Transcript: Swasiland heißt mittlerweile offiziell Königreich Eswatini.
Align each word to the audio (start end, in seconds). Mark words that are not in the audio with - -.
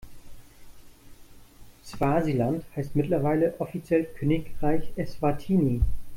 Swasiland 1.85 2.65
heißt 2.75 2.95
mittlerweile 2.95 3.53
offiziell 3.59 4.05
Königreich 4.05 4.91
Eswatini. 4.95 5.81